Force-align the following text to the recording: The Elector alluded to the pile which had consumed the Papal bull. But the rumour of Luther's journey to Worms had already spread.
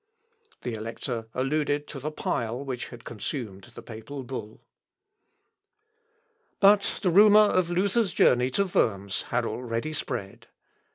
The 0.63 0.73
Elector 0.73 1.27
alluded 1.35 1.85
to 1.89 1.99
the 1.99 2.09
pile 2.11 2.65
which 2.65 2.87
had 2.87 3.03
consumed 3.05 3.71
the 3.75 3.83
Papal 3.83 4.23
bull. 4.23 4.63
But 6.59 7.01
the 7.03 7.11
rumour 7.11 7.39
of 7.41 7.69
Luther's 7.69 8.11
journey 8.11 8.49
to 8.49 8.65
Worms 8.65 9.21
had 9.29 9.45
already 9.45 9.93
spread. 9.93 10.47